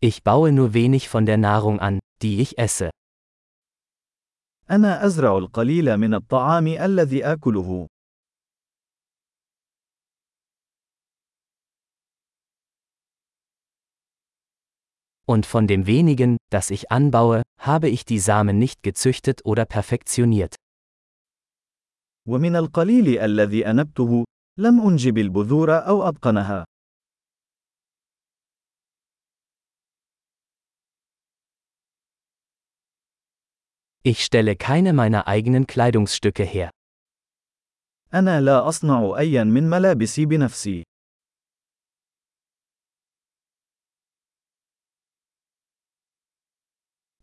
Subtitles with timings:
[0.00, 2.90] Ich baue nur wenig von der Nahrung an, die ich esse.
[4.70, 7.86] أنا أزرع القليل من الطعام الذي آكله.
[15.26, 20.54] Und von dem wenigen, das ich anbaue, habe ich die Samen nicht gezüchtet oder perfektioniert.
[22.28, 24.24] ومن القليل الذي أنبته،
[24.58, 26.64] لم أنجب البذور أو أتقنها.
[34.05, 36.69] Ich stelle keine meiner eigenen Kleidungsstücke her.
[38.13, 40.83] أنا لا أصنع أيا من ملابسي بنفسي.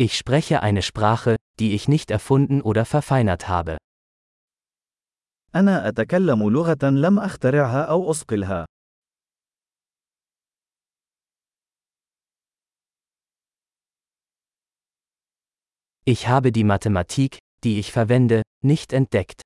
[0.00, 3.76] Ich spreche eine Sprache, die ich nicht erfunden oder verfeinert habe.
[5.54, 8.66] أنا أتكلم لغة لم أخترعها أو أصقلها.
[16.04, 19.42] Ich habe die Mathematik, die ich verwende, nicht entdeckt.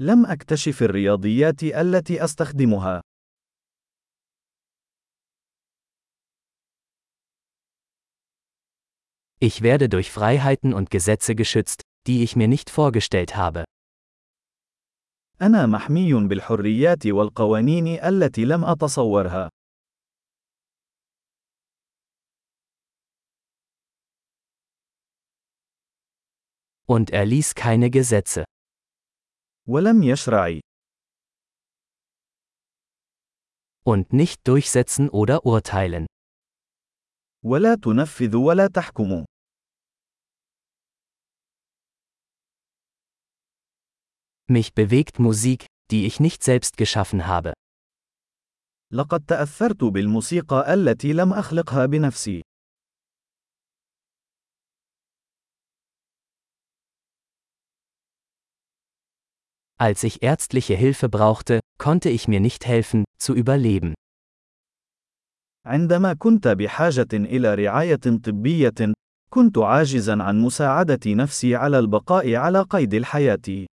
[0.00, 3.00] لم أكتشف الرياضيات التي أستخدمها.
[9.40, 13.64] Ich werde durch Freiheiten und Gesetze geschützt, die ich mir nicht vorgestellt habe.
[15.42, 19.48] أنا محمي بالحريات والقوانين التي لم أتصورها.
[26.88, 28.44] Und er ließ keine Gesetze.
[29.68, 30.60] ولم يشرع.
[33.84, 36.06] Und nicht durchsetzen oder urteilen.
[37.44, 39.24] ولا تنفذ ولا تحكم.
[44.50, 47.52] Mich bewegt Musik, die ich nicht selbst geschaffen habe.
[48.92, 52.42] لقد تأثرت بالموسيقى التي لم أخلقها بنفسي.
[59.82, 63.94] Als ich ärztliche Hilfe brauchte, konnte ich mir nicht helfen, zu überleben.
[65.66, 68.94] عندما كنت بحاجة إلى رعاية طبية،
[69.30, 73.66] كنت عاجزا عن مساعدة نفسي على البقاء على قيد الحياة.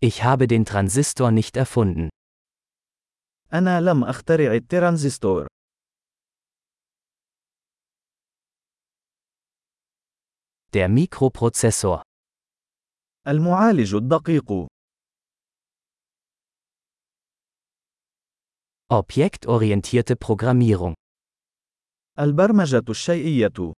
[0.00, 2.08] Ich habe den Transistor nicht erfunden.
[3.52, 5.46] أنا لم أخترع الترانزستور.
[10.72, 12.02] Der Mikroprozessor.
[13.26, 14.66] المعالج الدقيق.
[18.90, 20.94] Objektorientierte Programmierung.
[22.18, 23.72] البرمجة الشيئية.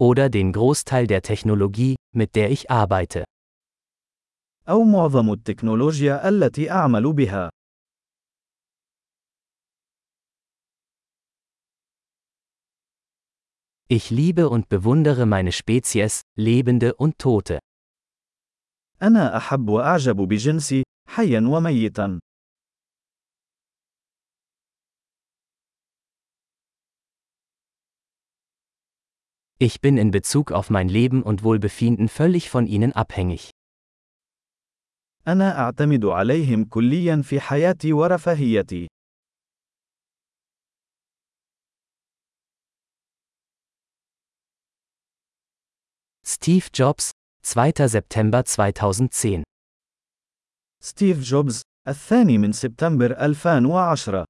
[0.00, 3.24] Oder den Großteil der Technologie, mit der ich arbeite.
[4.68, 7.50] أو معظم التكنولوجيا التي أعمل بها.
[13.88, 17.58] Ich liebe und bewundere meine Spezies, Lebende und Tote.
[19.02, 22.18] أنا أحب وأعجب بجنسي، حيا وميتا.
[29.62, 33.50] Ich bin in Bezug auf mein Leben und Wohlbefinden völlig von ihnen abhängig.
[35.28, 38.88] أنا أعتمد عليهم كليا في حياتي ورفاهيتي.
[46.34, 47.10] Steve Jobs,
[47.42, 47.88] 2.
[47.88, 49.42] September 2010
[50.82, 54.24] ستيف جوبز، الثاني من سبتمبر 2010